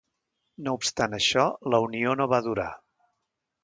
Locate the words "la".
1.75-1.83